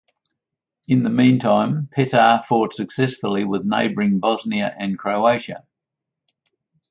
[0.87, 5.63] In the meantime, Petar fought successfully with neighbouring Bosnia and Croatia.